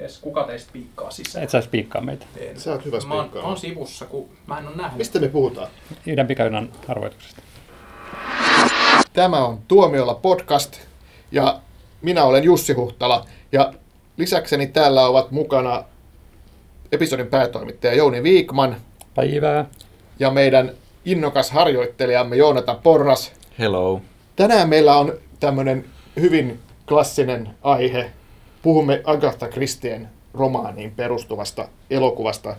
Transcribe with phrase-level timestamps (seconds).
[0.00, 1.44] Jes, kuka teistä piikkaa sisään?
[1.44, 2.26] Et saisi piikkaa meitä.
[2.36, 2.60] En.
[2.60, 4.98] Sä oot hyvä Mä oon, oon sivussa, kun mä en ole nähnyt.
[4.98, 5.68] Mistä me puhutaan?
[6.06, 7.42] Idän pikajunan arvoituksesta.
[9.12, 10.76] Tämä on Tuomiolla podcast
[11.32, 11.60] ja
[12.02, 13.72] minä olen Jussi Huhtala ja
[14.16, 15.84] lisäkseni täällä ovat mukana
[16.92, 18.76] episodin päätoimittaja Jouni Viikman
[19.14, 19.64] Päivää.
[20.18, 20.70] ja meidän
[21.04, 23.32] innokas harjoittelijamme Joonatan Porras.
[23.58, 24.00] Hello.
[24.36, 25.84] Tänään meillä on tämmöinen
[26.20, 28.10] hyvin klassinen aihe.
[28.62, 32.56] Puhumme Agatha Christien romaaniin perustuvasta elokuvasta.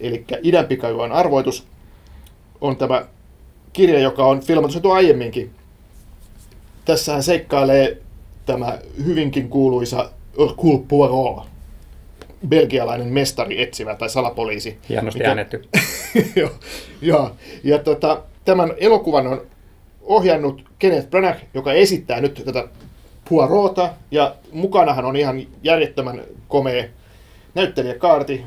[0.00, 1.66] Eli Idän pikajuon arvoitus
[2.60, 3.06] on tämä
[3.72, 5.50] kirja, joka on filmatisoitu aiemminkin.
[6.84, 7.98] Tässähän seikkailee
[8.46, 11.46] tämä hyvinkin kuuluisa Hercule Poirot,
[12.48, 14.78] belgialainen mestari etsivä tai salapoliisi.
[14.88, 15.68] Hienosti mikä- äänetty.
[16.36, 16.50] Joo,
[17.02, 17.30] joo.
[17.64, 19.46] Ja tota, tämän elokuvan on
[20.02, 22.68] ohjannut Kenneth Branagh, joka esittää nyt tätä
[23.32, 26.84] Poirota, ja mukanahan on ihan järjettömän komea
[27.54, 28.44] näyttelijäkaarti,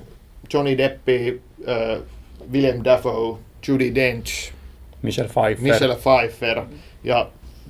[0.54, 2.02] Johnny Deppi, äh,
[2.52, 4.52] William Dafoe, Judy Dench,
[5.02, 5.64] Michelle Pfeiffer.
[5.64, 6.62] Michelle Pfeiffer
[7.04, 7.30] ja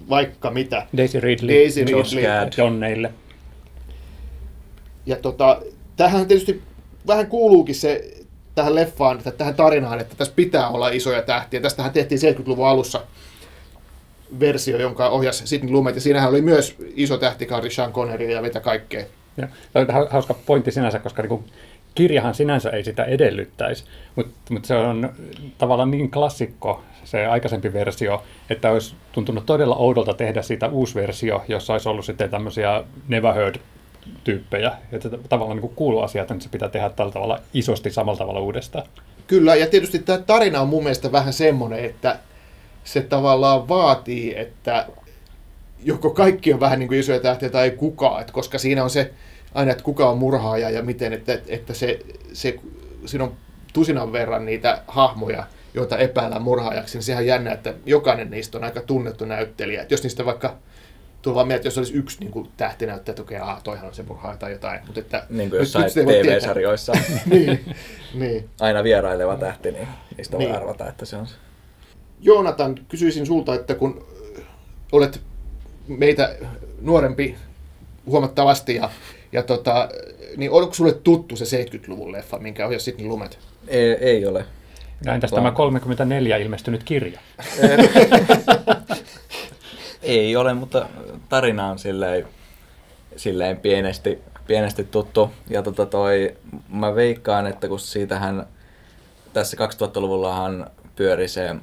[0.09, 0.87] vaikka mitä.
[0.97, 1.55] Daisy Ridley.
[1.55, 2.31] Daisy Josh Ridley.
[2.31, 2.53] Gad.
[2.57, 3.11] Jonneille.
[5.05, 5.61] Ja tota,
[5.95, 6.61] tähän tietysti
[7.07, 8.11] vähän kuuluukin se
[8.55, 11.61] tähän leffaan, että tähän tarinaan, että tässä pitää olla isoja tähtiä.
[11.61, 13.01] Tästähän tehtiin 70-luvun alussa
[14.39, 18.59] versio, jonka ohjasi Sidney Lumet, ja siinähän oli myös iso tähtikaari Sean Connery ja mitä
[18.59, 19.05] kaikkea.
[19.37, 21.45] Ja, tämä on hau- hauska pointti sinänsä, koska niin
[21.95, 23.83] kirjahan sinänsä ei sitä edellyttäisi,
[24.15, 25.09] mutta mut se on
[25.57, 31.43] tavallaan niin klassikko, se aikaisempi versio, että olisi tuntunut todella oudolta tehdä siitä uusi versio,
[31.47, 33.55] jossa olisi ollut sitten tämmöisiä never heard
[34.23, 38.39] tyyppejä, että tavallaan niin kuuluu asiat, että se pitää tehdä tällä tavalla isosti samalla tavalla
[38.39, 38.87] uudestaan.
[39.27, 42.19] Kyllä, ja tietysti tämä tarina on mun mielestä vähän semmoinen, että
[42.85, 44.87] se tavallaan vaatii, että
[45.83, 48.89] joko kaikki on vähän niin kuin isoja tähtiä tai ei kukaan, että koska siinä on
[48.89, 49.11] se
[49.53, 51.99] aina, että kuka on murhaaja ja miten, että, että se,
[52.33, 52.59] se,
[53.05, 53.33] siinä on
[53.73, 58.63] tusinan verran niitä hahmoja, joita epäillään murhaajaksi, niin sehän on jännä, että jokainen niistä on
[58.63, 59.81] aika tunnettu näyttelijä.
[59.81, 60.55] Että jos niistä vaikka
[61.21, 63.93] tulee vaan mieleen, että jos olisi yksi niin kuin tähtinäyttäjä, että okei, aha, toihan on
[63.93, 64.79] se murhaaja tai jotain.
[64.85, 66.13] Mutta että, Niin kuin jossain voi.
[66.13, 66.93] TV-sarjoissa
[67.25, 67.75] niin,
[68.13, 68.49] niin.
[68.59, 69.87] aina vieraileva tähti, niin
[70.17, 70.55] niistä voi Niin.
[70.55, 71.35] arvata, että se on se.
[72.21, 74.05] Joonatan, kysyisin sulta, että kun
[74.91, 75.21] olet
[75.87, 76.35] meitä
[76.81, 77.35] nuorempi
[78.05, 78.89] huomattavasti, ja,
[79.31, 79.89] ja tota,
[80.37, 83.39] niin onko sulle tuttu se 70-luvun leffa, minkä ohjasi Sidney Lumet?
[83.67, 84.45] Ei, ei ole.
[85.05, 87.19] Ja entäs Vaan- tämä 34 ilmestynyt kirja?
[90.03, 90.89] Ei ole, mutta
[91.29, 92.27] tarina on silleen,
[93.15, 95.31] silleen pienesti, pienesti tuttu.
[95.49, 96.35] Ja tota toi,
[96.69, 98.45] mä veikkaan, että kun siitähän
[99.33, 101.55] tässä 2000-luvullahan pyöri se,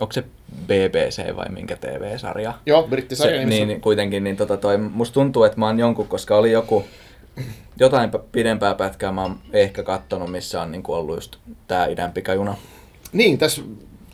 [0.00, 0.24] onko se
[0.66, 2.54] BBC vai minkä TV-sarja?
[2.66, 6.08] Joo, brittisarja Se, niin, niin, kuitenkin, niin tota toi, musta tuntuu, että mä oon jonkun,
[6.08, 6.84] koska oli joku,
[7.80, 11.36] jotain pidempää pätkää mä oon ehkä kattonut, missä on niin ollut just
[11.66, 12.56] tää idän pikajuna.
[13.12, 13.62] Niin, tässä,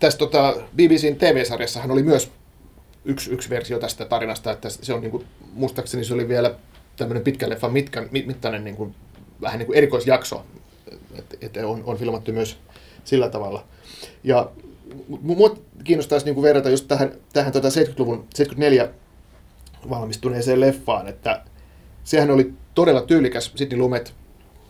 [0.01, 2.31] tässä tota, BBCn TV-sarjassahan oli myös
[3.05, 6.55] yksi, yksi versio tästä tarinasta, että se on niin kuin, muistaakseni se oli vielä
[6.97, 8.95] tämmöinen pitkän leffan mitkä, mit, mittainen niin kuin,
[9.41, 10.45] vähän niin kuin erikoisjakso,
[11.19, 12.59] että et on, on filmattu myös
[13.05, 13.65] sillä tavalla.
[14.25, 14.51] Ja
[15.21, 18.89] mua kiinnostaisi niin kuin verrata just tähän, tähän tota 70-luvun, 74
[19.91, 21.43] valmistuneeseen leffaan, että
[22.05, 24.15] sehän oli todella tyylikäs Sidney Lumet,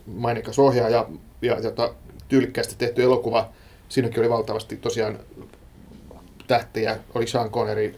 [0.06, 1.08] mainikas ohjaaja
[1.42, 1.94] ja jota,
[2.28, 3.48] tyylikkäästi tehty elokuva.
[3.88, 5.18] Siinäkin oli valtavasti tosiaan
[6.46, 6.96] tähtejä.
[7.14, 7.94] Oli Sean Connery,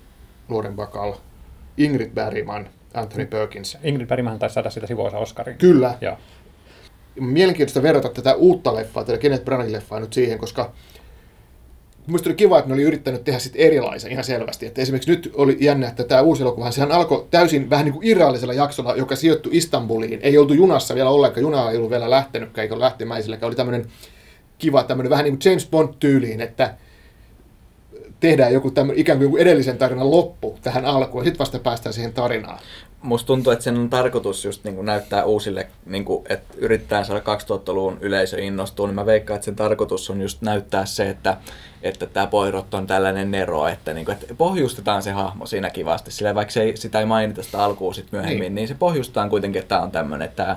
[0.49, 1.13] Lauren Bacall,
[1.77, 3.79] Ingrid Bergman, Anthony Perkins.
[3.83, 5.59] Ingrid Bergman taisi saada sitä sivuosa Oscarin.
[5.59, 5.99] Kyllä.
[6.01, 6.17] Joo.
[7.21, 10.73] Mielenkiintoista verrata tätä uutta leffaa, tätä Kenneth Branaghn leffaa nyt siihen, koska
[12.07, 14.67] Mielestäni oli kiva, että ne oli yrittänyt tehdä sitten erilaisen ihan selvästi.
[14.67, 18.07] Että esimerkiksi nyt oli jännä, että tämä uusi elokuva, sehän alkoi täysin vähän niin kuin
[18.07, 20.21] irrallisella jaksolla, joka sijoittui Istanbuliin.
[20.23, 23.49] Ei oltu junassa vielä ollenkaan, juna ei ollut vielä lähtenytkään, eikä ollut lähtemäisilläkään.
[23.49, 23.87] Oli tämmöinen
[24.59, 26.75] kiva, tämmöinen vähän niin kuin James Bond-tyyliin, että
[28.29, 32.13] tehdään joku tämmöinen ikään kuin edellisen tarinan loppu tähän alkuun, ja sitten vasta päästään siihen
[32.13, 32.59] tarinaan.
[33.03, 37.05] Musta tuntuu, että sen on tarkoitus just niin kuin näyttää uusille, niin kuin, että yrittää
[37.05, 41.37] saada 2000-luvun yleisö innostua, niin mä veikkaan, että sen tarkoitus on just näyttää se, että
[41.83, 46.11] että tämä Poirot on tällainen nero, että, niin kuin, että pohjustetaan se hahmo siinä kivasti,
[46.11, 48.41] sillä vaikka se ei, sitä ei mainita sitä alkuun sit myöhemmin, Niin.
[48.41, 48.55] niin.
[48.55, 50.57] niin se pohjustetaan kuitenkin, että tämä on tämmöinen, että tämä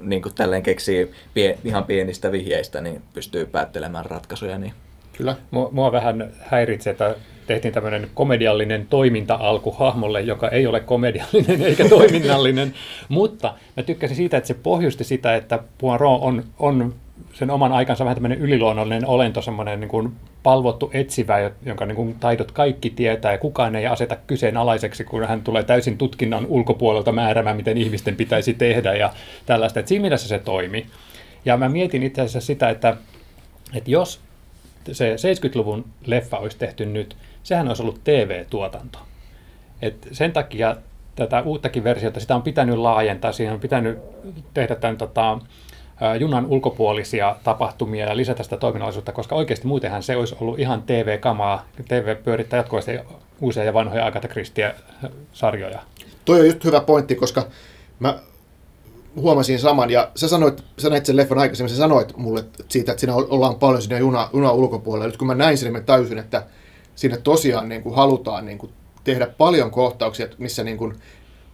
[0.00, 4.58] niin kuin tälleen keksii pie, ihan pienistä vihjeistä, niin pystyy päättelemään ratkaisuja.
[4.58, 4.72] Niin.
[5.20, 5.36] Kyllä.
[5.50, 7.14] Mua, mua vähän häiritsee, että
[7.46, 12.74] tehtiin tämmöinen komediallinen toiminta-alku hahmolle, joka ei ole komediallinen eikä toiminnallinen,
[13.08, 16.94] mutta mä tykkäsin siitä, että se pohjusti sitä, että Poirot on, on
[17.32, 20.12] sen oman aikansa vähän tämmöinen yliluonnollinen olento, semmoinen niin kuin
[20.42, 25.42] palvottu etsivä, jonka niin kuin taidot kaikki tietää ja kukaan ei aseta kyseenalaiseksi, kun hän
[25.42, 29.12] tulee täysin tutkinnan ulkopuolelta määräämään, miten ihmisten pitäisi tehdä ja
[29.46, 29.80] tällaista.
[29.80, 30.86] Että siinä mielessä se toimi.
[31.44, 32.96] Ja mä mietin itse asiassa sitä, että,
[33.74, 34.20] että jos
[34.92, 38.98] se 70-luvun leffa olisi tehty nyt, sehän olisi ollut TV-tuotanto.
[39.82, 40.76] Et sen takia
[41.16, 43.98] tätä uuttakin versiota, sitä on pitänyt laajentaa, siihen on pitänyt
[44.54, 45.38] tehdä tämän tota,
[46.20, 51.66] junan ulkopuolisia tapahtumia ja lisätä sitä toiminnallisuutta, koska oikeasti muutenhan se olisi ollut ihan TV-kamaa.
[51.88, 52.98] TV pyörittää jatkuvasti
[53.40, 55.80] uusia ja vanhoja Agatha Christie-sarjoja.
[56.24, 57.46] Toi on just hyvä pointti, koska
[57.98, 58.18] mä
[59.16, 63.00] huomasin saman, ja sä sanoit, sä näit sen leffan aikaisemmin, sä sanoit mulle siitä, että
[63.00, 65.06] siinä ollaan paljon siinä juna, juna ulkopuolella.
[65.06, 66.46] Nyt kun mä näin sen, niin mä tajusin, että
[66.94, 68.72] siinä tosiaan niin kuin halutaan niin kuin
[69.04, 70.94] tehdä paljon kohtauksia, missä niin kuin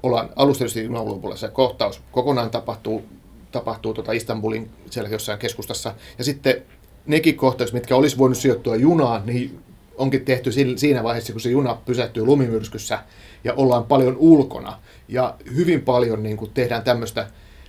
[0.02, 1.40] ollaan alusta junan ulkopuolella.
[1.40, 3.04] Se kohtaus kokonaan tapahtuu,
[3.52, 5.94] tapahtuu tuota Istanbulin siellä jossain keskustassa.
[6.18, 6.62] Ja sitten
[7.06, 9.58] nekin kohtaukset, mitkä olisi voinut sijoittua junaan, niin
[9.96, 12.98] onkin tehty siinä vaiheessa, kun se juna pysähtyy lumimyrskyssä
[13.44, 14.78] ja ollaan paljon ulkona.
[15.08, 17.26] Ja hyvin paljon niin kuin tehdään tämmöistä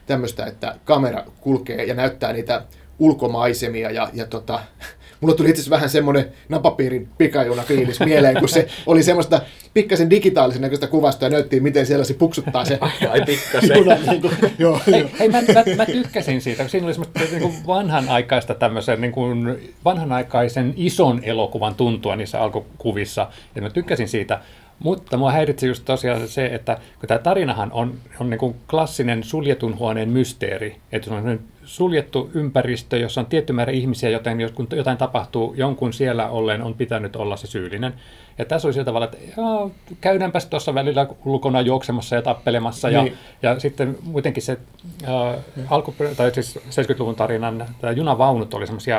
[0.08, 2.62] tämmöistä, että kamera kulkee ja näyttää niitä
[3.00, 4.60] ulkomaisemia ja, ja tota,
[5.22, 9.42] mulla tuli itse asiassa vähän semmoinen napapiirin pikajuna fiilis mieleen, kun se oli semmoista
[9.74, 13.78] pikkasen digitaalisen näköistä kuvasta ja näyttiin, miten siellä se puksuttaa se ai, ai pikkasen.
[13.78, 13.96] juna.
[14.10, 15.10] Niin kuin, joo, hei, joo.
[15.20, 19.12] hei mä, mä, mä, tykkäsin siitä, kun siinä oli semmoista niin kuin vanhanaikaista tämmöisen niin
[19.12, 24.42] kuin vanhanaikaisen ison elokuvan tuntua niissä alkukuvissa, ja mä tykkäsin siitä,
[24.80, 29.24] mutta mua häiritsi just tosiaan se, että kun tämä tarinahan on, on niin kuin klassinen
[29.24, 34.52] suljetun huoneen mysteeri, että se on suljettu ympäristö, jossa on tietty määrä ihmisiä, joten jos
[34.52, 37.94] kun jotain tapahtuu, jonkun siellä ollen on pitänyt olla se syyllinen.
[38.38, 39.70] Ja tässä oli sillä tavalla, että jaa,
[40.02, 42.88] käydäänpäs tuossa välillä ulkona juoksemassa ja tappelemassa.
[42.88, 43.18] Niin.
[43.42, 44.58] Ja, ja sitten muutenkin se
[45.04, 48.98] äh, alku, tai siis 70-luvun tarinan tämä junavaunut oli semmoisia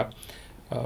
[0.77, 0.83] äh,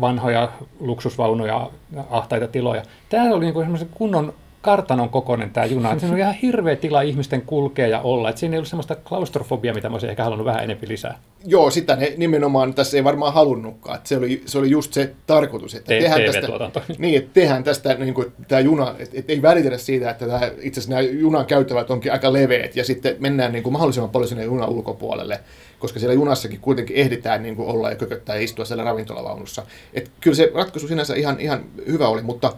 [0.00, 0.48] vanhoja
[0.80, 1.70] luksusvaunuja,
[2.10, 2.82] ahtaita tiloja.
[3.08, 5.98] Tämä oli niin semmoisen kunnon kartanon kokoinen tämä juna.
[5.98, 8.30] Siinä on ihan hirveä tila ihmisten kulkea ja olla.
[8.30, 11.18] Et siinä ei ollut semmoista klaustrofobiaa, mitä mä olisin ehkä halunnut vähän enemmän lisää.
[11.44, 13.96] Joo, sitä ne nimenomaan tässä ei varmaan halunnutkaan.
[13.96, 17.64] Et se, oli, se oli just se tarkoitus, että Te- tehdään tästä, niin, että tehdään
[17.64, 21.00] tästä niin kuin, tämä juna, että et ei välitetä siitä, että tämä, itse asiassa nämä
[21.02, 25.40] junan käytävät onkin aika leveät ja sitten mennään niin kuin mahdollisimman paljon sinne junan ulkopuolelle
[25.80, 29.66] koska siellä junassakin kuitenkin ehditään niin kuin olla ja kököttää ja istua siellä ravintolavaunussa.
[29.94, 32.52] Et kyllä se ratkaisu sinänsä ihan, ihan hyvä oli, mutta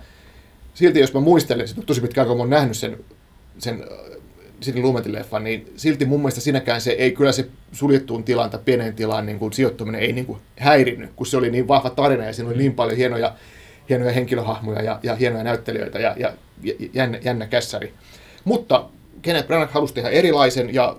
[0.75, 2.99] silti jos mä muistelen, että tosi pitkään kun mä oon nähnyt sen,
[3.59, 3.85] sen
[4.61, 8.61] Sidney Lumetin leffan, niin silti mun mielestä sinäkään se ei kyllä se suljettuun tilaan tai
[8.65, 12.25] pienen tilaan niin kuin sijoittuminen ei niin kuin häirinnyt, kun se oli niin vahva tarina
[12.25, 13.35] ja siinä oli niin paljon hienoja,
[13.89, 16.33] hienoja henkilöhahmoja ja, ja hienoja näyttelijöitä ja, ja
[16.93, 17.93] jännä, jännä kässäri.
[18.45, 18.89] Mutta
[19.23, 20.97] Kenneth Branagh halusi tehdä erilaisen ja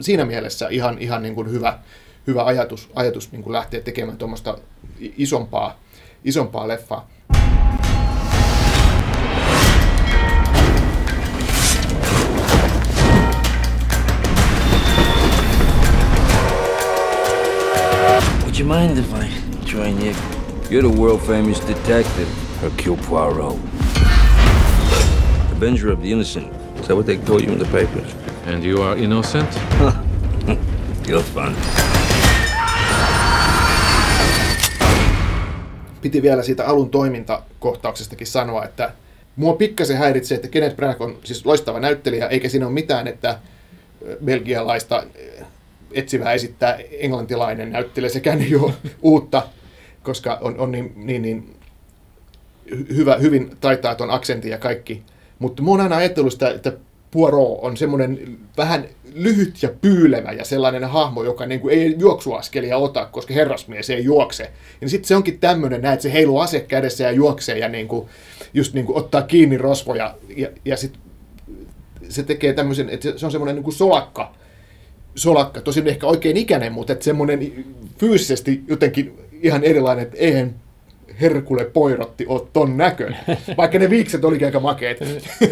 [0.00, 1.78] siinä mielessä ihan, ihan niin kuin hyvä,
[2.26, 4.58] hyvä ajatus, ajatus niin kuin lähteä tekemään tuommoista
[4.98, 5.80] isompaa,
[6.24, 7.08] isompaa leffaa.
[18.42, 19.28] Would you mind if I
[19.72, 20.14] join you?
[20.70, 22.28] You're the world famous detective,
[22.62, 23.58] Hercule Poirot.
[25.56, 26.52] Avenger of the innocent.
[26.80, 28.23] Is that what they call you in the papers?
[28.46, 29.48] And you are innocent?
[31.08, 31.56] You're fun.
[36.02, 38.92] Piti vielä siitä alun toimintakohtauksestakin sanoa, että
[39.36, 43.38] mua pikkasen häiritsee, että Kenneth Branagh on siis loistava näyttelijä, eikä siinä ole mitään, että
[44.24, 45.04] belgialaista
[45.92, 49.42] etsivää esittää englantilainen näyttelijä sekään ei ole uutta,
[50.02, 51.56] koska on, on niin, niin, niin
[52.96, 55.02] hyvä, hyvin taitaa tuon aksentin ja kaikki.
[55.38, 56.72] Mutta mä oon aina ajatellut sitä, että
[57.14, 62.76] Poirot on semmoinen vähän lyhyt ja pyylevä ja sellainen hahmo, joka niin kuin ei juoksuaskelia
[62.76, 64.50] ota, koska herrasmies ei juokse.
[64.80, 68.08] Ja sitten se onkin tämmöinen, näet, se heiluu ase kädessä ja juoksee ja niin kuin,
[68.54, 70.14] just niin kuin ottaa kiinni rosvoja.
[70.36, 71.02] Ja, ja sitten
[72.08, 74.34] se tekee tämmöisen, että se on semmoinen niin solakka,
[75.14, 77.64] solakka, tosin ehkä oikein ikäinen, mutta semmoinen
[77.98, 80.54] fyysisesti jotenkin ihan erilainen, että eihän
[81.20, 83.20] Herkule Poirotti ole ton näköinen.
[83.56, 85.00] Vaikka ne viikset olikin aika makeet.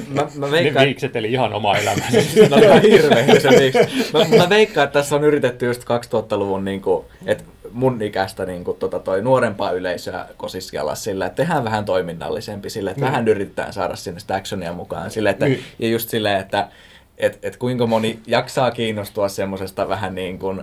[0.08, 2.04] Mä, mä Ne veikkaan, viikset eli ihan oma elämä.
[2.50, 4.12] No ihan hirveä se viiksi.
[4.12, 8.64] Mä, mä veikkaan, että tässä on yritetty just 2000-luvun, niin kuin, että mun ikäistä niin
[8.64, 13.10] kuin, tota, toi nuorempaa yleisöä kosiskella sillä, että tehdään vähän toiminnallisempi sillä, että Niin.
[13.12, 15.10] vähän yritetään saada sinne sitä actionia mukaan.
[15.10, 15.64] Sillä, että, Niin.
[15.78, 16.68] Ja just silleen, että
[17.18, 20.62] et, et kuinka moni jaksaa kiinnostua semmoisesta vähän niin kuin,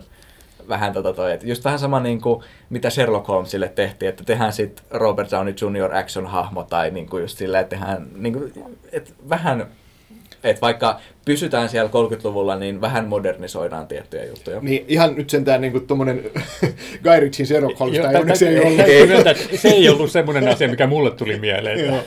[0.70, 4.54] vähän tota toi, että just vähän sama niin kuin, mitä Sherlock Holmesille tehtiin, että tehdään
[4.54, 5.92] sitten Robert Downey Jr.
[5.96, 8.54] action-hahmo tai niin kuin just silleen, että tehdään niin kuin,
[8.92, 9.68] että vähän
[10.44, 14.60] et vaikka pysytään siellä 30-luvulla, niin vähän modernisoidaan tiettyjä juttuja.
[14.62, 16.24] Niin ihan nyt sentään niin tuommoinen
[17.04, 19.38] Guy Ritchie Sherlock Holmes, tai onneksi ei ollut.
[19.56, 21.80] se ei ollut semmoinen asia, mikä mulle tuli mieleen.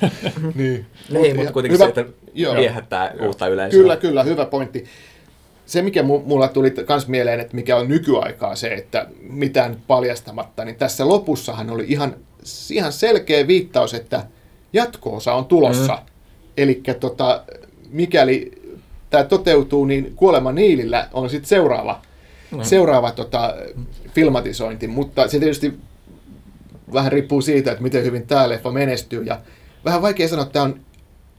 [0.54, 0.86] Niin.
[1.10, 2.12] Niin, mutta kuitenkin Hyvä- se, että
[2.60, 3.80] viehättää uutta yleisöä.
[3.80, 4.84] Kyllä, kyllä, hyvä pointti.
[5.66, 10.64] Se, mikä mu- mulla tuli myös mieleen, että mikä on nykyaikaa se, että mitään paljastamatta,
[10.64, 12.16] niin tässä lopussahan oli ihan,
[12.70, 14.26] ihan selkeä viittaus, että
[14.72, 15.92] jatko-osa on tulossa.
[15.92, 16.06] Mm.
[16.56, 17.44] Eli tota,
[17.90, 18.62] mikäli
[19.10, 22.00] tämä toteutuu, niin Kuolema Niilillä on sitten seuraava,
[22.52, 22.62] mm.
[22.62, 23.54] seuraava tota,
[24.14, 25.78] filmatisointi, mutta se tietysti
[26.92, 29.22] vähän riippuu siitä, että miten hyvin tämä leffa menestyy.
[29.24, 29.40] Ja
[29.84, 30.80] vähän vaikea sanoa, että tämä on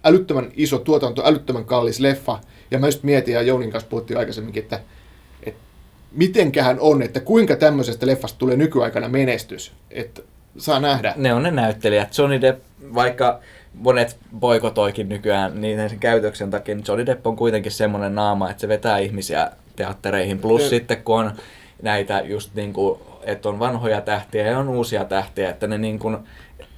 [0.03, 2.39] älyttömän iso tuotanto, älyttömän kallis leffa.
[2.73, 4.79] Ja mä just mietin, ja Jounin kanssa puhuttiin aikaisemminkin, että,
[5.43, 5.61] että
[6.11, 9.71] mitenkähän on, että kuinka tämmöisestä leffasta tulee nykyaikana menestys.
[9.91, 10.21] Että
[10.57, 11.13] saa nähdä.
[11.17, 12.17] Ne on ne näyttelijät.
[12.17, 12.63] Johnny Depp,
[12.93, 13.39] vaikka
[13.73, 18.61] monet boikotoikin nykyään niiden sen käytöksen takia, niin Johnny Depp on kuitenkin semmoinen naama, että
[18.61, 20.39] se vetää ihmisiä teattereihin.
[20.39, 21.31] Plus Ne- sitten kun on
[21.81, 25.99] näitä just niin kuin, että on vanhoja tähtiä ja on uusia tähtiä, että ne niin
[25.99, 26.17] kuin,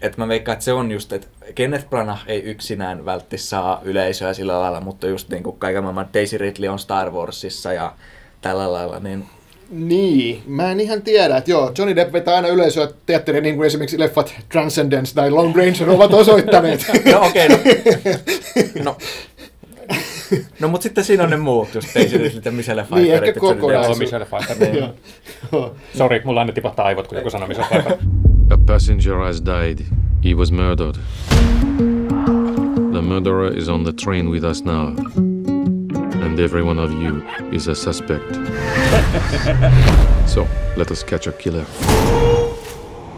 [0.05, 4.33] että mä veikkaan, että se on just, että Kenneth Branagh ei yksinään vältti saa yleisöä
[4.33, 7.93] sillä lailla, mutta just niin kuin kaiken maailman Daisy Ridley on Star Warsissa ja
[8.41, 9.25] tällä lailla, niin
[9.69, 13.67] Niin, mä en ihan tiedä, että joo, Johnny Depp vetää aina yleisöä teatteriin, niin kuin
[13.67, 16.85] esimerkiksi leffat Transcendence tai Long Ranger ovat osoittaneet.
[17.11, 17.73] No okei, okay,
[18.75, 18.83] no.
[18.83, 18.97] no.
[20.59, 23.19] No mutta sitten siinä on ne muut, just Daisy Ridley ja Michelle Pfeiffer.
[23.19, 23.99] Niin, ehkä kokonaisuus.
[23.99, 24.75] Michelle Pfeiffer.
[25.51, 25.75] Joo.
[25.97, 27.97] Sori, mulla aina tipahtaa aivot, kun joku sanoo Michelle Pfeiffer.
[28.51, 29.85] A passenger has died.
[30.21, 30.97] He was murdered.
[31.29, 34.95] The murderer is on the train with us now.
[35.15, 38.35] And every one of you is a suspect.
[40.29, 40.47] so,
[40.77, 41.65] let us catch a killer.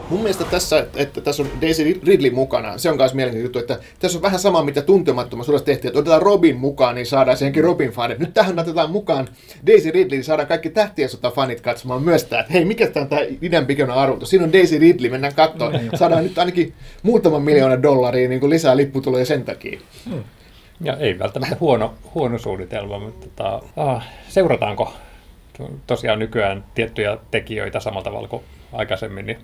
[0.09, 3.89] Mun mielestä tässä, että tässä on Daisy Ridley mukana, se on myös mielenkiintoinen juttu, että
[3.99, 7.63] tässä on vähän sama, mitä tuntemattomassa sodassa tehtiin, että otetaan Robin mukaan, niin saadaan senkin
[7.63, 8.19] Robin fanit.
[8.19, 9.27] Nyt tähän otetaan mukaan
[9.67, 13.03] Daisy Ridley, niin saadaan kaikki tähtien sota fanit katsomaan myös tämä, että hei, mikä tämä
[13.03, 14.29] on tämä idän pikana arvotus?
[14.29, 15.79] Siinä on Daisy Ridley, mennään katsomaan.
[15.95, 16.73] Saadaan nyt ainakin
[17.03, 19.79] muutama miljoona dollaria niin kuin lisää lipputuloja sen takia.
[20.81, 24.93] Ja ei välttämättä huono, huono suunnitelma, mutta tota, ah, seurataanko
[25.57, 29.37] to- tosiaan nykyään tiettyjä tekijöitä samalla tavalla kuin aikaisemmin, niin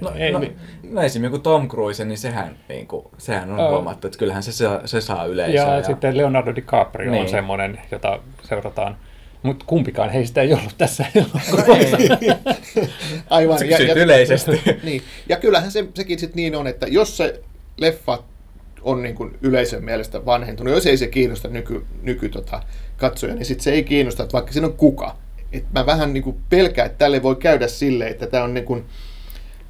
[0.00, 0.56] No, ei, no, niin.
[0.90, 3.68] no esimerkiksi kuin Tom Cruise, niin sehän, niin kuin, sehän on Ö.
[3.68, 5.66] huomattu, että kyllähän se, saa- se saa yleisöä.
[5.66, 7.22] ja, ja sitten Leonardo DiCaprio niin.
[7.22, 8.96] on semmoinen, jota seurataan.
[9.42, 11.96] Mutta kumpikaan heistä ei ollut tässä elokuvassa.
[13.30, 13.58] Aivan.
[13.58, 14.50] Se kysyt yleisesti.
[14.82, 15.02] niin.
[15.28, 17.40] Ja kyllähän se, sekin sitten niin on, että jos se
[17.76, 18.22] leffa
[18.82, 22.62] on niin kuin yleisön mielestä vanhentunut, jos ei se kiinnosta nyky, nyky tota,
[22.96, 25.16] katsoja, niin sitten se ei kiinnosta, että vaikka siinä on kuka.
[25.52, 28.64] Et mä vähän niin kuin pelkään, että tälle voi käydä silleen, että tämä on niin
[28.64, 28.84] kuin,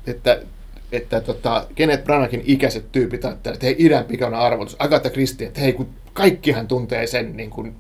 [0.07, 0.43] että
[0.93, 5.61] että tota, Kenneth Branaghin ikäiset tyypit ajattelevat, että hei, idän pikana arvotus, Agatha Christie, että
[5.61, 7.75] hei, kun kaikkihan tuntee sen, niin kuin,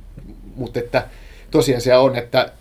[0.56, 1.08] mutta että
[1.50, 2.52] tosiasia on, että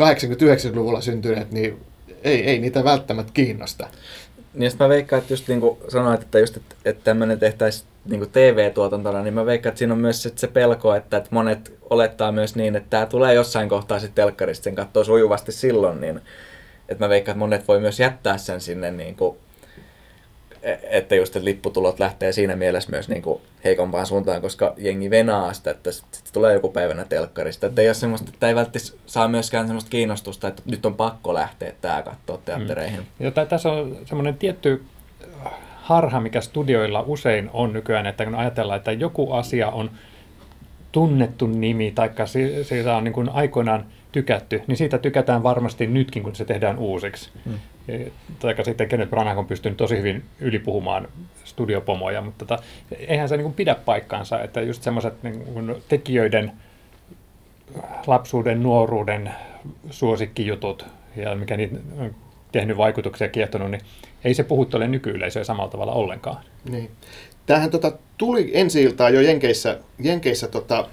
[0.00, 1.80] 80-90-luvulla syntyneet, niin
[2.22, 3.88] ei, ei niitä välttämättä kiinnosta.
[4.54, 8.30] Niin mä veikkaan, että just niin kuin sanoit, että, just, että, että tämmöinen tehtäisiin niin
[8.32, 12.56] TV-tuotantona, niin mä veikkaan, että siinä on myös se pelko, että, että monet olettaa myös
[12.56, 16.20] niin, että tämä tulee jossain kohtaa sitten telkkarista, sen katsoo sujuvasti silloin, niin
[16.88, 19.36] että mä veikkaan, että monet voi myös jättää sen sinne niin kuin,
[20.62, 25.10] e- että just että lipputulot lähtee siinä mielessä myös niin kuin heikompaan suuntaan, koska jengi
[25.10, 27.66] venaa sitä, että sitten sit tulee joku päivänä telkkarista.
[27.66, 31.34] Että ei ole semmoista, että ei välttämättä saa myöskään semmoista kiinnostusta, että nyt on pakko
[31.34, 33.06] lähteä tää katsoa teattereihin.
[33.20, 34.82] Ja tä- tässä on semmoinen tietty
[35.76, 39.90] harha, mikä studioilla usein on nykyään, että kun ajatellaan, että joku asia on
[40.92, 42.10] tunnettu nimi, tai
[42.62, 47.30] siitä on niin kuin aikoinaan tykätty, niin siitä tykätään varmasti nytkin, kun se tehdään uusiksi.
[47.44, 47.58] Hmm.
[48.38, 51.08] Tai sitten Kenneth Branagh on pystynyt tosi hyvin ylipuhumaan
[51.44, 52.62] studiopomoja, mutta tota,
[52.98, 55.44] eihän se niin kuin pidä paikkaansa, että just semmoiset niin
[55.88, 56.52] tekijöiden
[58.06, 59.30] lapsuuden, nuoruuden
[59.90, 60.86] suosikkijutut,
[61.16, 62.14] ja mikä niitä on
[62.52, 63.82] tehnyt vaikutuksia ja kiehtonut, niin
[64.24, 66.44] ei se puhuttele nykyyleisöä samalla tavalla ollenkaan.
[66.70, 66.90] Niin.
[67.46, 70.88] Tämähän tota, tuli ensi iltaa jo Jenkeissä, Jenkeissä tota,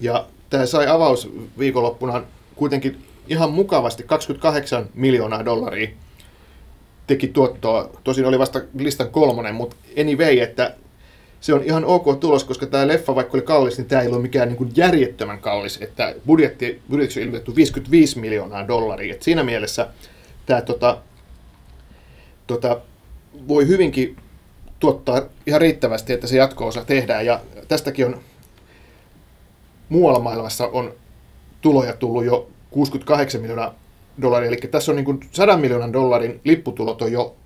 [0.00, 2.22] ja tämä sai avaus viikonloppuna
[2.56, 5.88] kuitenkin ihan mukavasti 28 miljoonaa dollaria
[7.06, 7.90] teki tuottoa.
[8.04, 10.74] Tosin oli vasta listan kolmonen, mutta anyway, että
[11.40, 14.18] se on ihan ok tulos, koska tämä leffa, vaikka oli kallis, niin tämä ei ole
[14.18, 15.78] mikään niin järjettömän kallis.
[15.82, 19.14] Että budjetti, budjetti on ilmoitettu 55 miljoonaa dollaria.
[19.14, 19.88] Et siinä mielessä
[20.46, 20.98] tämä tota,
[22.46, 22.80] tota,
[23.48, 24.16] voi hyvinkin
[24.78, 27.26] tuottaa ihan riittävästi, että se jatko-osa tehdään.
[27.26, 28.20] Ja tästäkin on
[29.88, 30.94] muualla maailmassa on
[31.62, 33.74] tuloja tullut jo 68 miljoonaa
[34.22, 34.48] dollaria.
[34.48, 37.36] Eli tässä on niin kuin 100 miljoonan dollarin lipputulot on jo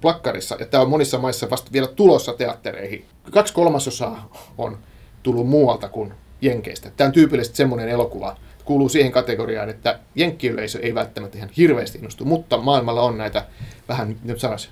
[0.00, 0.56] plakkarissa.
[0.60, 3.04] Ja tämä on monissa maissa vasta vielä tulossa teattereihin.
[3.30, 4.78] Kaksi kolmasosaa on
[5.22, 6.90] tullut muualta kuin Jenkeistä.
[6.96, 12.24] Tämä on tyypillisesti semmoinen elokuva, kuuluu siihen kategoriaan, että jenkkiyleisö ei välttämättä ihan hirveästi innostu,
[12.24, 13.46] mutta maailmalla on näitä
[13.88, 14.68] vähän, nyt sanoisi,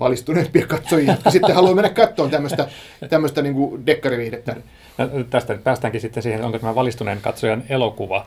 [0.00, 2.68] valistuneempia katsojia, jotka sitten haluaa mennä katsomaan tämmöistä,
[3.08, 4.56] tämmöistä niin kuin dekkariviihdettä.
[4.98, 8.26] No, tästä päästäänkin sitten siihen, onko tämä valistuneen katsojan elokuva.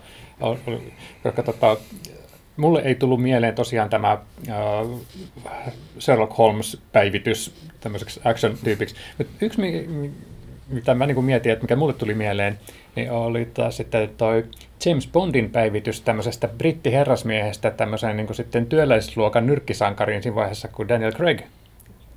[1.23, 1.77] Koska tota,
[2.57, 4.57] mulle ei tullut mieleen tosiaan tämä äh,
[5.99, 8.95] Sherlock Holmes-päivitys tämmöiseksi action-tyypiksi.
[9.17, 10.11] Mut yksi, mi- mi-
[10.69, 12.59] mitä mä niin mietin, että mikä mulle tuli mieleen,
[12.95, 14.45] niin oli taas sitten toi
[14.85, 21.41] James Bondin päivitys tämmöisestä brittiherrasmiehestä tämmöiseen niin sitten työläisluokan nyrkkisankariin siinä vaiheessa, kun Daniel Craig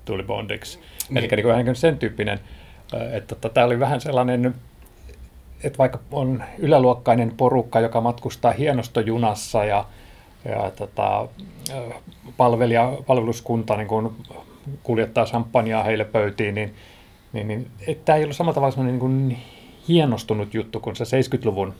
[0.05, 0.79] tuli Bondiksi.
[1.09, 1.25] Niin.
[1.33, 2.41] Eli niin kuin sen tyyppinen,
[2.95, 4.55] äh, että tota, tämä oli vähän sellainen,
[5.63, 9.85] että vaikka on yläluokkainen porukka, joka matkustaa hienostojunassa ja,
[10.45, 11.29] ja tota,
[11.71, 11.83] äh,
[12.37, 14.13] palvelija, palveluskunta niin kuin
[14.83, 16.75] kuljettaa champagnea heille pöytiin, niin,
[17.33, 17.71] niin, niin
[18.05, 19.39] tämä ei ollut samalla tavalla sellainen niin kuin
[19.89, 21.75] hienostunut juttu kuin se 70-luvun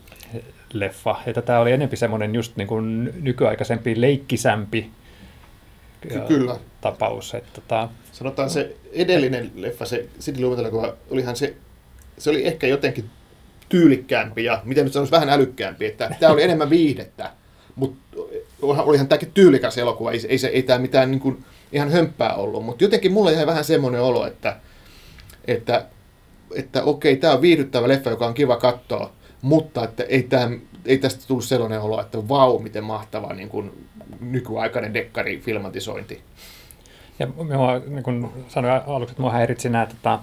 [0.73, 1.15] leffa.
[1.25, 4.89] Että tämä oli enempi semmoinen just niin kuin nykyaikaisempi, leikkisämpi
[6.27, 6.55] kyllä.
[6.81, 7.33] tapaus.
[7.35, 11.55] Että tota, Sanotaan se edellinen leffa, se Sidney Lumet elokuva, olihan se,
[12.17, 13.09] se oli ehkä jotenkin
[13.69, 17.31] tyylikkäämpi ja miten nyt sanoisi vähän älykkäämpi, että tämä oli enemmän viihdettä,
[17.75, 18.21] mutta
[18.61, 22.33] olihan tämäkin tyylikäs elokuva, ei, se- ei, se, ei tämä mitään niin kuin ihan hömppää
[22.33, 24.57] ollut, mutta jotenkin mulla jäi vähän semmoinen olo, että,
[25.45, 25.85] että,
[26.55, 30.51] että okei, tämä on viihdyttävä leffa, joka on kiva katsoa, mutta että ei, tämä,
[30.85, 33.87] ei tästä tullut sellainen olo, että vau, miten mahtava niin kuin
[34.19, 36.21] nykyaikainen dekkari filmatisointi.
[37.19, 40.19] Ja minua, niin kuin sanoin aluksi, että minua häiritsi nämä tota,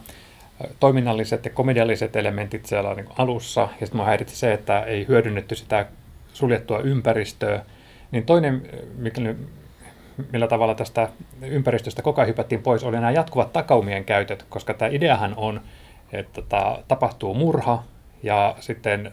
[0.81, 5.55] toiminnalliset ja komedialliset elementit siellä niin alussa, ja sitten minua häiritsi se, että ei hyödynnetty
[5.55, 5.87] sitä
[6.33, 7.65] suljettua ympäristöä.
[8.11, 8.63] Niin toinen,
[8.97, 9.21] mikä,
[10.33, 11.09] millä tavalla tästä
[11.43, 15.61] ympäristöstä koko ajan hypättiin pois, oli nämä jatkuvat takaumien käytöt, koska tämä ideahan on,
[16.13, 17.83] että tota, tapahtuu murha,
[18.23, 19.13] ja sitten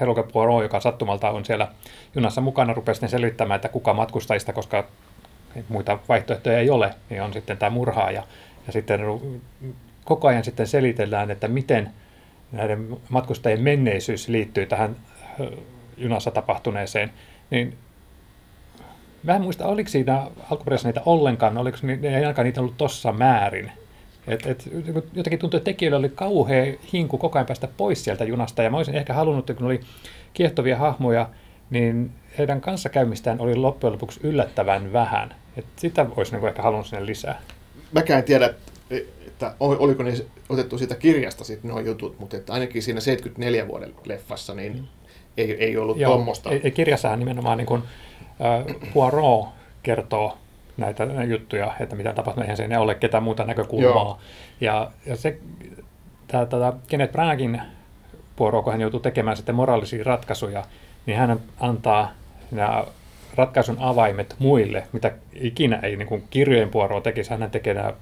[0.00, 1.68] Helge Poirot, joka sattumalta on siellä
[2.14, 4.84] junassa mukana, rupesi selvittämään, että kuka matkustajista, koska
[5.68, 8.22] muita vaihtoehtoja ei ole, niin on sitten tämä murhaaja.
[8.66, 9.00] Ja sitten
[10.04, 11.90] koko ajan sitten selitellään, että miten
[12.52, 14.96] näiden matkustajien menneisyys liittyy tähän
[15.96, 17.10] junassa tapahtuneeseen.
[17.50, 17.76] Niin
[19.22, 23.12] mä en muista, oliko siinä alkuperäisessä niitä ollenkaan, oliko ni- ei ainakaan niitä ollut tossa
[23.12, 23.72] määrin.
[24.26, 24.68] Et, et,
[25.12, 28.76] jotenkin tuntui, että tekijöillä oli kauhea hinku koko ajan päästä pois sieltä junasta, ja mä
[28.76, 29.80] olisin ehkä halunnut, että kun oli
[30.34, 31.28] kiehtovia hahmoja,
[31.70, 35.34] niin heidän kanssakäymistään oli loppujen lopuksi yllättävän vähän.
[35.56, 37.40] Et sitä olisi niin ehkä halunnut sinne lisää.
[37.92, 38.54] mäkään en tiedä,
[39.26, 40.12] että oliko ne
[40.48, 44.88] otettu siitä kirjasta sitten nuo jutut, mutta että ainakin siinä 74 vuoden leffassa niin
[45.36, 46.50] ei, ei ollut tuommoista.
[46.74, 47.82] kirjassahan nimenomaan niin kuin,
[48.28, 49.48] äh, Poirot
[49.82, 50.38] kertoo
[50.76, 53.90] näitä juttuja, että mitä tapahtuu, eihän siinä ole ketään muuta näkökulmaa.
[53.90, 54.18] Joo.
[54.60, 55.38] Ja, ja se,
[56.28, 57.62] tämä, tämä Kenneth Branaghin
[58.36, 60.64] Poirot, kun hän joutuu tekemään sitten moraalisia ratkaisuja,
[61.06, 62.10] niin hän antaa
[62.50, 62.84] nämä
[63.34, 67.30] ratkaisun avaimet muille, mitä ikinä ei niin kuin kirjojen Poirot tekisi.
[67.30, 67.92] Hän tekee nämä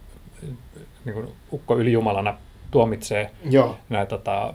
[1.04, 2.37] niin kuin ukko ylijumalana
[2.70, 3.76] tuomitsee Joo.
[3.88, 4.52] nämä tota,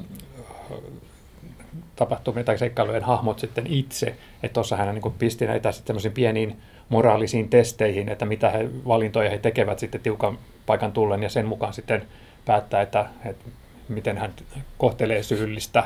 [1.95, 4.15] tapahtumien tai seikkailujen hahmot sitten itse.
[4.43, 6.57] Että tuossa hän niin kuin pisti näitä sitten pieniin
[6.89, 11.73] moraalisiin testeihin, että mitä he, valintoja he tekevät sitten tiukan paikan tullen ja sen mukaan
[11.73, 12.01] sitten
[12.45, 13.45] päättää, että, että
[13.89, 14.33] miten hän
[14.77, 15.83] kohtelee syyllistä.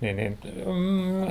[0.00, 1.26] Niin, niin, mm,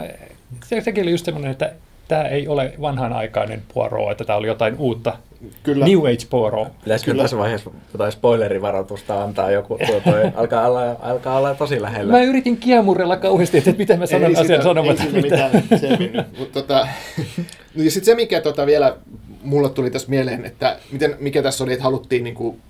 [0.63, 1.73] se, sekin oli just semmoinen, että
[2.07, 5.17] tämä ei ole vanhanaikainen Poirot, että tämä oli jotain uutta.
[5.63, 5.85] Kyllä.
[5.85, 6.67] New Age Poirot.
[6.83, 7.23] Pitäisikö Kyllä.
[7.23, 12.11] tässä vaiheessa jotain spoilerivaroitusta antaa joku, tuo, toi, alkaa, olla, alkaa olla tosi lähellä.
[12.13, 15.63] Mä yritin kiemurrella kauheasti, että miten mä sanon Ei asian siitä- sanomatta ei siitä mitään
[15.81, 16.39] selvinnyt.
[16.39, 16.87] Mut tota,
[17.75, 18.97] no ja sitten se, mikä tota vielä
[19.43, 22.61] mulla tuli tässä mieleen, että miten, mikä tässä oli, että haluttiin niin kuin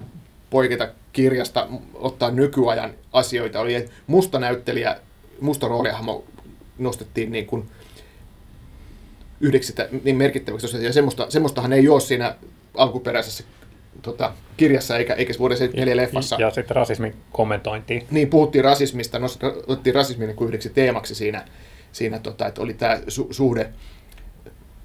[0.49, 4.97] poiketa kirjasta, ottaa nykyajan asioita, oli että musta näyttelijä,
[5.41, 6.23] musta roolihahmo
[6.77, 7.69] nostettiin niin kuin
[9.41, 12.35] yhdeksi niin merkittäväksi, ja semmoista, semmoistahan ei ole siinä
[12.77, 13.43] alkuperäisessä
[14.01, 16.35] tota, kirjassa eikä, eikä vuoden 74 leffassa.
[16.39, 18.05] Ja sitten rasismin kommentointi.
[18.11, 21.45] Niin, puhuttiin rasismista, nos- otettiin rasismin niin kuin yhdeksi teemaksi siinä,
[21.91, 23.69] siinä tota, että oli tämä su- suhde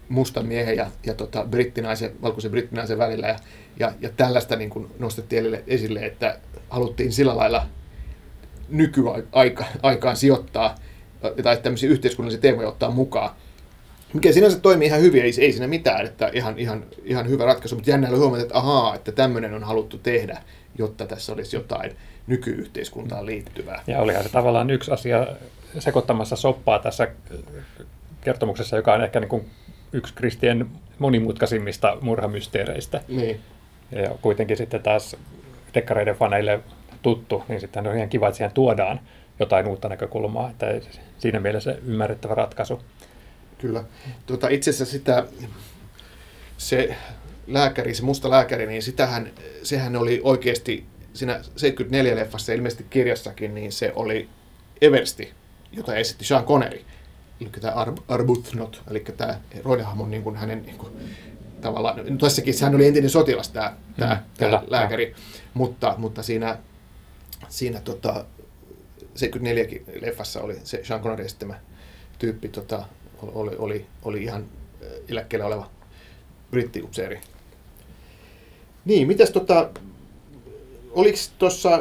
[0.08, 3.26] mustan miehen ja, ja tota, brittinaisen, valkoisen brittinaisen välillä.
[3.28, 3.36] Ja,
[3.78, 6.38] ja, ja tällaista niin kuin nostettiin esille- esille, että
[6.70, 7.66] haluttiin sillä lailla
[8.68, 10.74] nykyaikaan sijoittaa
[11.42, 13.30] tai tämmöisiä yhteiskunnallisia teemoja ottaa mukaan.
[14.12, 17.74] Mikä sinänsä toimii ihan hyvin, ei, ei siinä mitään, että ihan, ihan, ihan hyvä ratkaisu,
[17.74, 20.38] mutta jännä oli huomata, että ahaa, että tämmöinen on haluttu tehdä,
[20.78, 21.96] jotta tässä olisi jotain
[22.26, 23.82] nykyyhteiskuntaan liittyvää.
[23.86, 25.26] Ja olihan se tavallaan yksi asia
[25.78, 27.08] sekoittamassa soppaa tässä
[28.20, 29.50] kertomuksessa, joka on ehkä niin kuin
[29.92, 30.66] yksi kristien
[30.98, 33.00] monimutkaisimmista murhamysteereistä.
[33.08, 33.40] Niin.
[33.92, 35.16] Ja kuitenkin sitten taas
[35.74, 36.60] dekkareiden faneille
[37.02, 39.00] tuttu, niin sitten on ihan kiva, että siihen tuodaan
[39.40, 40.50] jotain uutta näkökulmaa.
[40.50, 40.66] Että
[41.18, 42.80] siinä mielessä ymmärrettävä ratkaisu.
[43.60, 43.84] Kyllä.
[44.26, 45.26] Tuota, itse asiassa sitä,
[46.58, 46.96] se
[47.46, 49.30] lääkäri, se musta lääkäri, niin sitähän,
[49.62, 54.28] sehän oli oikeasti siinä 74-leffassa, ilmeisesti kirjassakin, niin se oli
[54.80, 55.32] Eversti,
[55.72, 56.80] jota esitti Sean Connery.
[57.40, 60.92] Eli tämä Ar- Arbuthnot, eli tämä Roidehamon niin kuin hänen niin kuin,
[61.60, 65.14] tavallaan, no tässäkin hän oli entinen sotilas tämä, tämä, Mm, tämä kyllä, lääkäri,
[65.54, 66.58] mutta, mutta siinä,
[67.48, 68.24] siinä tota,
[69.14, 71.54] 74 leffassa oli se Sean Connery esittämä
[72.18, 72.84] tyyppi, tota,
[73.22, 74.42] oli, oli, oli ihan
[74.82, 75.70] äh, eläkkeellä oleva
[76.50, 77.20] brittiupseeri.
[78.84, 79.70] Niin, mitäs tota,
[80.90, 81.80] oliko tuossa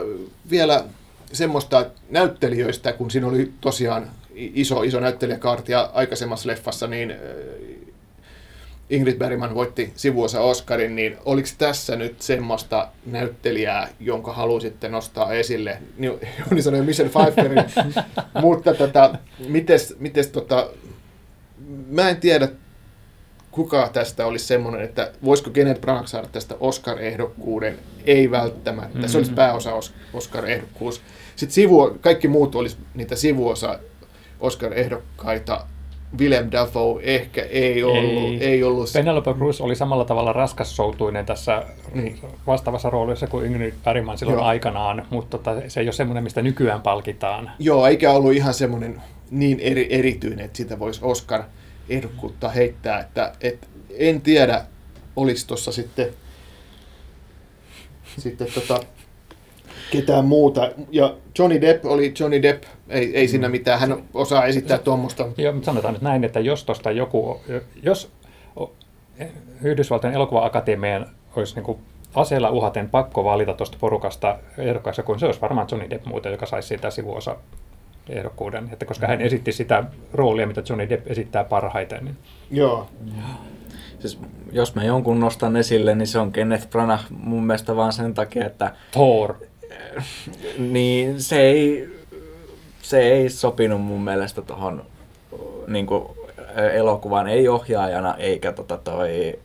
[0.50, 0.86] vielä
[1.34, 7.18] semmoista näyttelijöistä, kun siinä oli tosiaan iso, iso näyttelijäkaarti ja aikaisemmassa leffassa, niin äh,
[8.90, 15.78] Ingrid Bergman voitti sivuosa Oscarin, niin oliko tässä nyt semmoista näyttelijää, jonka halusitte nostaa esille?
[15.98, 16.14] Niin,
[16.50, 17.64] Joni sanoi Michelle Pfeifferin,
[18.42, 19.16] mutta tota,
[19.48, 20.70] mites, mites tota,
[21.90, 22.48] mä en tiedä,
[23.52, 27.80] kuka tästä olisi semmoinen, että voisiko Kenneth Branagh saada tästä Oscar-ehdokkuuden?
[28.06, 29.08] Ei välttämättä.
[29.08, 31.02] Se olisi pääosa Os- Oscar-ehdokkuus.
[31.36, 33.80] Sitten sivu, kaikki muut olisi niitä sivuosa
[34.40, 35.62] Oscar-ehdokkaita.
[36.20, 38.24] Willem Dafoe ehkä ei ollut.
[38.24, 38.90] Ei, ei ollut.
[38.94, 42.20] Penelope Cruz oli samalla tavalla raskassoutuinen tässä Niin.
[42.48, 44.46] vastaavassa roolissa kuin Ingrid Bergman silloin Joo.
[44.46, 47.52] aikanaan, mutta tota, se ei ole semmoinen, mistä nykyään palkitaan.
[47.60, 49.02] Joo, eikä ollut ihan semmoinen
[49.32, 51.02] niin eri, erityinen, että sitä voisi
[51.90, 53.00] Oscar-ehdokkuutta heittää.
[53.00, 54.66] Että, et, en tiedä,
[55.16, 56.08] oliko tuossa sitten,
[58.18, 58.80] sitten tota,
[59.92, 60.72] ketään muuta.
[60.92, 65.28] Ja Johnny Depp oli Johnny Depp, ei, ei siinä mitään, hän osaa esittää tuommoista.
[65.38, 67.42] Joo, mutta sanotaan nyt näin, että jos tuosta joku,
[67.84, 68.12] jos
[69.62, 71.80] Yhdysvaltain elokuva-akatemian olisi niin kuin
[72.16, 76.46] aseella uhaten pakko valita tuosta porukasta ehdokkaassa, kun se olisi varmaan Johnny Depp muuten, joka
[76.46, 77.36] saisi siitä sivuosa
[78.10, 82.06] ehdokkuuden, että koska hän esitti sitä roolia, mitä Johnny Depp esittää parhaiten.
[82.06, 82.18] Niin.
[82.52, 82.88] Joo,
[84.00, 84.20] Siis,
[84.52, 88.46] jos mä jonkun nostan esille, niin se on Kenneth Branagh mun mielestä vaan sen takia,
[88.46, 89.36] että Thor.
[90.74, 91.90] niin se ei,
[92.82, 94.86] se ei sopinut mun mielestä tuohon
[95.68, 95.88] niin
[96.74, 99.40] elokuvan, ei ohjaajana eikä tota toi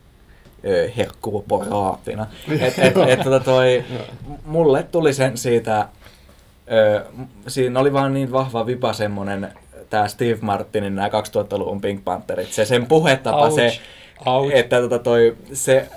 [0.65, 2.27] ö, herkkuporaatina.
[2.61, 3.85] Et, et, et, tota toi,
[4.45, 5.89] mulle tuli sen siitä,
[7.49, 9.49] siinä oli vaan niin vahva vipa semmonen,
[9.91, 13.55] tämä Steve Martinin nämä 2000-luvun Pink Pantherit, se sen puhetapa, Ouch.
[13.55, 13.79] se,
[14.27, 14.55] Ouch.
[14.55, 15.89] että tota toi, se,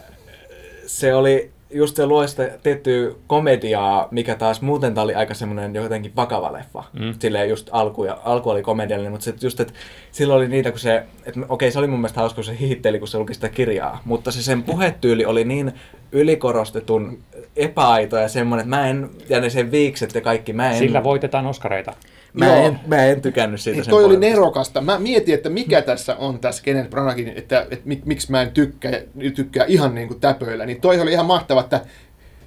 [0.86, 5.75] se oli just se luo sitä tiettyä komediaa, mikä taas muuten tää oli aika semmoinen
[5.75, 6.84] jotenkin vakava leffa.
[6.93, 7.13] Mm.
[7.19, 9.73] Silleen just alku, ja, alku oli komediallinen, mutta se, just, että
[10.12, 12.99] silloin oli niitä, kun se, että okei se oli mun mielestä hauska, kun se hihitteli,
[12.99, 15.73] kun se luki sitä kirjaa, mutta se sen puhetyyli oli niin
[16.12, 17.19] ylikorostetun
[17.56, 21.03] epäaito ja semmoinen, että mä en, ja ne sen viikset ja kaikki, mä en, Sillä
[21.03, 21.93] voitetaan Oscareita.
[22.39, 22.56] Mä Joo.
[22.56, 24.82] en, mä en tykännyt siitä Niin sen toi oli nerokasta.
[24.82, 28.52] Mä mietin, että mikä tässä on tässä Kenneth Branaghin, että, että mik, miksi mä en
[28.52, 28.91] tykkää,
[29.36, 30.65] tykkää ihan niin kuin täpöillä.
[30.65, 31.82] Niin toi oli ihan mahtava, että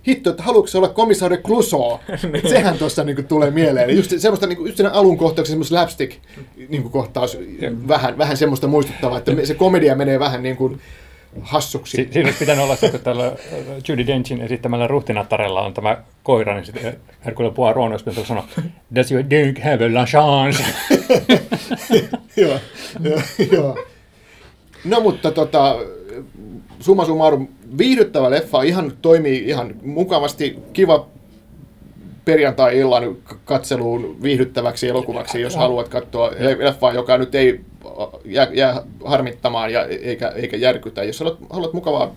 [0.07, 1.99] hitto, että haluatko olla komissaari Clouseau?
[2.35, 3.85] Et sehän tuossa niin tulee mieleen.
[3.85, 6.17] Eli Just semmoista niin kuin, just alun kohtauksen semmoista slapstick
[6.69, 7.39] niin kuin kohtaus,
[7.89, 10.81] vähän, vähän semmoista muistuttavaa, että se komedia menee vähän niin kuin
[11.43, 11.97] hassuksi.
[11.97, 13.35] Si- siinä olisi pitänyt olla se, kun tällä äh,
[13.89, 18.45] Judy Denchin esittämällä ruhtinattarella on tämä koira, niin sitten Hercule Poirot olisi pitänyt sanoa,
[18.95, 20.65] Does your dog have la chance?
[22.37, 22.59] joo,
[23.01, 23.21] joo,
[23.53, 23.79] joo.
[24.85, 25.77] No mutta tota,
[26.81, 31.07] summa summarum, viihdyttävä leffa, ihan toimii ihan mukavasti, kiva
[32.25, 37.61] perjantai-illan katseluun viihdyttäväksi elokuvaksi, jos haluat katsoa leffaa, joka nyt ei
[38.25, 41.05] jää, jää harmittamaan ja eikä, eikä järkytä.
[41.05, 42.15] Jos haluat, haluat mukavaa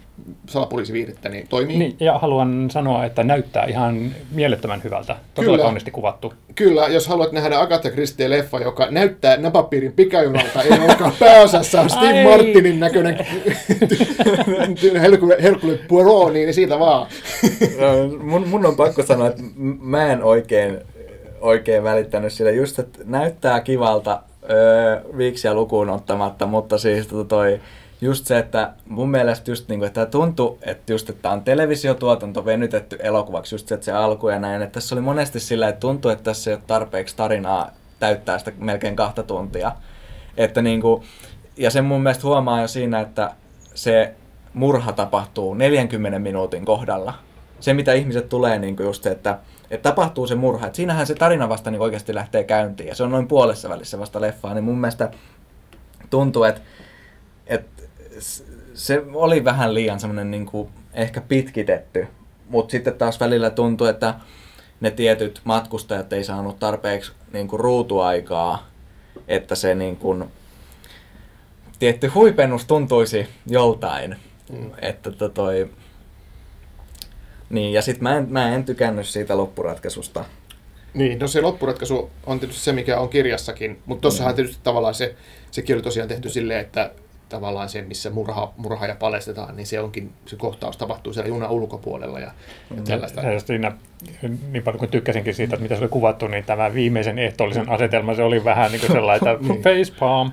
[0.49, 1.77] salapoliisiviihdettä, niin toimii.
[1.77, 5.15] niin, ja haluan sanoa, että näyttää ihan mielettömän hyvältä.
[5.33, 5.63] Todella Kyllä.
[5.63, 6.33] kauniisti kuvattu.
[6.55, 11.89] Kyllä, jos haluat nähdä Agatha Christie leffa, joka näyttää napapiirin pikajunalta, ei olekaan pääosassa on
[11.89, 12.23] Steve Ai.
[12.23, 13.17] Martinin näköinen
[15.41, 17.07] Hercule, Poirot, niin siitä vaan.
[17.79, 19.41] Joo, mun, mun on pakko sanoa, että
[19.81, 20.79] mä en oikein,
[21.41, 22.51] oikein välittänyt sille.
[22.51, 27.61] Just, että näyttää kivalta öö, viiksiä lukuun ottamatta, mutta siis tota toi,
[28.01, 31.43] just se, että mun mielestä just niin kuin, että tää tuntuu, että just, että on
[31.43, 35.67] televisiotuotanto venytetty elokuvaksi, just se, että se alku ja näin, että tässä oli monesti sillä,
[35.69, 39.71] että tuntuu, että tässä ei ole tarpeeksi tarinaa täyttää sitä melkein kahta tuntia.
[40.37, 41.03] Että niin kuin,
[41.57, 43.31] ja sen mun mielestä huomaa jo siinä, että
[43.75, 44.13] se
[44.53, 47.13] murha tapahtuu 40 minuutin kohdalla.
[47.59, 49.39] Se, mitä ihmiset tulee niin kuin just se, että,
[49.73, 50.65] että tapahtuu se murha.
[50.65, 52.87] Että siinähän se tarina vasta niin oikeasti lähtee käyntiin.
[52.87, 54.53] Ja se on noin puolessa välissä vasta leffaa.
[54.53, 55.11] Niin mun mielestä
[56.09, 56.61] tuntuu, että,
[57.47, 57.83] että
[58.73, 62.07] se oli vähän liian semmoinen niin kuin ehkä pitkitetty.
[62.49, 64.13] Mutta sitten taas välillä tuntuu, että
[64.81, 68.67] ne tietyt matkustajat ei saanut tarpeeksi niin kuin ruutuaikaa,
[69.27, 70.23] että se niin kuin,
[71.79, 74.15] tietty huipennus tuntuisi joltain.
[74.51, 74.71] Mm.
[74.81, 75.69] Että to toi,
[77.53, 80.25] niin, ja sitten mä en, mä en tykännyt siitä loppuratkaisusta.
[80.93, 84.35] Niin, no se loppuratkaisu on tietysti se, mikä on kirjassakin, mutta tossahan mm.
[84.35, 85.15] tietysti tavallaan se,
[85.51, 86.91] sekin oli tosiaan tehty silleen, että
[87.29, 91.49] tavallaan se, missä murha, murha ja palestetaan, niin se onkin, se kohtaus tapahtuu siellä junan
[91.51, 92.83] ulkopuolella ja, ja Mm.
[92.83, 93.21] tällaista.
[93.21, 93.71] Ja siinä,
[94.51, 98.13] niin paljon kuin tykkäsinkin siitä, että mitä se oli kuvattu, niin tämä viimeisen ehtoollisen asetelma,
[98.15, 100.27] se oli vähän niin kuin sellainen, että facepalm.
[100.27, 100.31] M-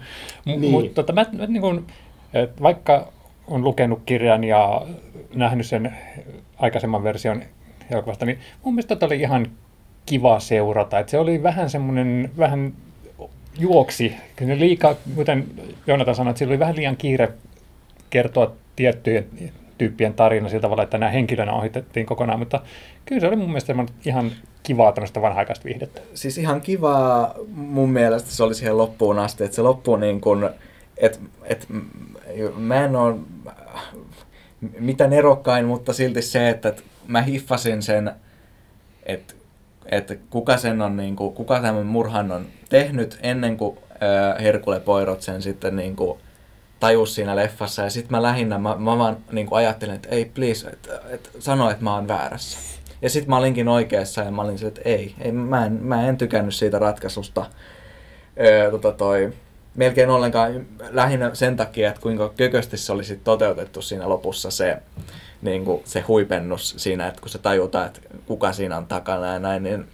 [0.50, 0.70] Niin.
[0.70, 1.87] Mutta tota, mä, mä niin kuin,
[2.35, 3.12] et vaikka
[3.50, 4.86] on lukenut kirjan ja
[5.34, 5.96] nähnyt sen
[6.58, 7.42] aikaisemman version
[7.90, 9.46] elokuvasta, niin mun mielestä tota oli ihan
[10.06, 10.98] kiva seurata.
[10.98, 12.72] Et se oli vähän semmoinen, vähän
[13.58, 14.14] juoksi.
[14.36, 15.46] Kyllä liikaa, kuten
[15.86, 17.32] Joonatan sanoi, että sillä oli vähän liian kiire
[18.10, 19.26] kertoa tiettyjen
[19.78, 22.60] tyyppien tarina sillä tavalla, että nämä henkilönä ohitettiin kokonaan, mutta
[23.04, 24.30] kyllä se oli mun mielestä ihan
[24.62, 26.00] kivaa tämmöistä vanha-aikaista viihdettä.
[26.14, 30.50] Siis ihan kivaa mun mielestä se oli siihen loppuun asti, että se loppuu niin kuin,
[31.00, 31.66] että et,
[32.56, 33.16] mä en ole
[34.78, 38.12] mitä nerokkain, mutta silti se, että et mä hiffasin sen,
[39.06, 39.34] että
[39.86, 44.80] että kuka sen on, niin kuin, kuka tämän murhan on tehnyt ennen kuin äh, Herkule
[44.80, 46.18] Poirot sen sitten niin kuin,
[46.80, 47.82] tajus siinä leffassa.
[47.82, 51.30] Ja sitten mä lähinnä, mä, mä vaan niin kuin ajattelin, että ei please, että et,
[51.38, 52.58] sano, että mä oon väärässä.
[53.02, 56.08] Ja sitten mä olinkin oikeassa ja mä olin sille, että ei, ei mä, en, mä
[56.08, 57.46] en tykännyt siitä ratkaisusta.
[58.40, 59.32] Öö, tota toi,
[59.74, 64.76] melkein ollenkaan lähinnä sen takia, että kuinka kökösti se oli sit toteutettu siinä lopussa se,
[65.42, 69.38] niin kuin se huipennus siinä, että kun se tajutaan, että kuka siinä on takana ja
[69.38, 69.85] näin, niin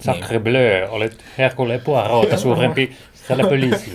[0.00, 3.92] Sacre bleu, olit Hercule Poirota suurempi siellä poliisi.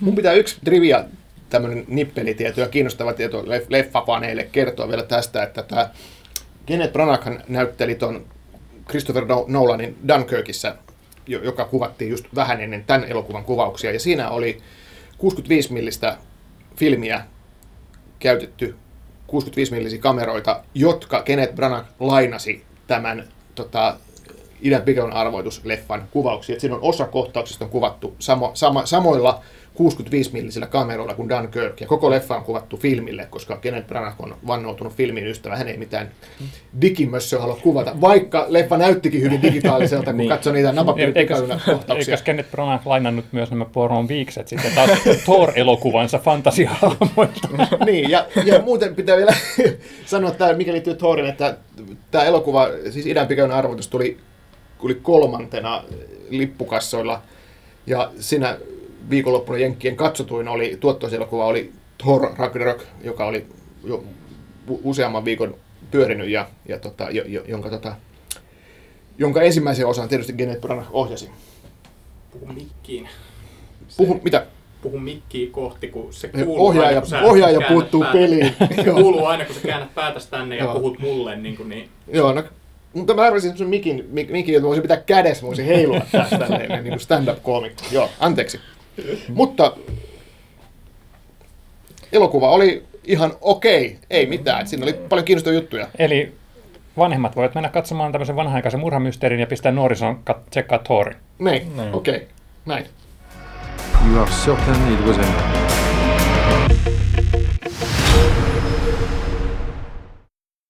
[0.00, 1.04] Mun pitää yksi trivia,
[1.50, 5.90] tämmöinen nippelitieto ja kiinnostava tieto leff- leffafaneille kertoa vielä tästä, että tämä
[6.66, 8.26] Kenneth Branagh näytteli ton
[8.90, 10.74] Christopher No- Nolanin Dunkirkissä,
[11.28, 13.92] joka kuvattiin just vähän ennen tämän elokuvan kuvauksia.
[13.92, 14.58] Ja siinä oli
[15.18, 16.16] 65 millistä
[16.76, 17.24] filmiä
[18.18, 18.76] käytetty
[19.26, 23.96] 65 millisiä kameroita, jotka Kenneth Branagh lainasi tämän tota,
[24.60, 26.54] idän pikon arvoitusleffan kuvauksia.
[26.54, 29.42] Et siinä on osa kohtauksista on kuvattu samo, sama, samoilla
[29.78, 34.36] 65 millisillä kameroilla kuin Dunkirk, ja koko leffa on kuvattu filmille, koska Kenneth Branagh on
[34.46, 36.10] vannoutunut filmin ystävä, hän ei mitään
[36.80, 40.28] digimössöä halua kuvata, vaikka leffa näyttikin hyvin digitaaliselta, kun Niin.
[40.28, 40.74] katsoi niitä
[41.14, 41.96] Eikös, kohtauksia.
[41.96, 44.90] eikös Kenneth Branagh lainannut myös nämä Poiron viikset sitten taas
[45.24, 47.48] Thor-elokuvansa fantasiahahmoilta?
[47.86, 49.34] niin, ja, ja muuten pitää vielä
[50.06, 51.56] sanoa, että mikä liittyy Thorin, että
[52.10, 54.16] tämä elokuva, siis idän pikainen arvoitus tuli,
[54.80, 55.84] tuli kolmantena
[56.30, 57.22] lippukassoilla,
[57.86, 58.56] ja siinä
[59.10, 63.46] viikonloppuna Jenkkien katsotuin oli, tuottoiselokuva oli Thor Ragnarok, joka oli
[63.84, 64.04] jo
[64.82, 65.54] useamman viikon
[65.90, 67.92] pyörinyt, ja, ja tota, jo, jo, jonka, tota,
[69.18, 71.30] jonka ensimmäisen osan tietysti Kenneth Branagh ohjasi.
[72.30, 73.08] Puhu mikkiin.
[73.96, 74.46] Puhu, mitä?
[74.82, 78.18] Puhu mikkiin kohti, kun se kuuluu Ohjaaja, aina, kun sä ohjaaja puuttuu päätä.
[78.18, 78.54] peliin.
[78.94, 80.74] Kuuluu aina, kun sä käännät päätäsi tänne ja Joo.
[80.74, 82.42] puhut mulle, niin, kuin, niin Joo, no,
[82.92, 86.36] mutta mä arvasin sun mikin, mik- mikin, että mä voisin pitää kädessä, voisin heilua tästä
[86.48, 87.82] näin, niin kuin stand-up-koomikko.
[87.92, 88.60] Joo, anteeksi.
[89.28, 89.76] Mutta
[92.12, 94.66] elokuva oli ihan okei, ei mitään.
[94.68, 95.86] Siinä oli paljon kiinnostavia juttuja.
[95.98, 96.32] Eli
[96.98, 101.16] vanhemmat voivat mennä katsomaan tämmöisen vanha-aikaisen murhamysteerin ja pistää nuorison kat- tsekkaa Thorin.
[101.38, 101.94] Näin, Näin.
[101.94, 102.28] okei, okay.
[102.66, 102.86] näin.
[104.10, 105.16] You are certain it was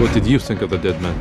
[0.02, 1.14] What did you think of the dead man?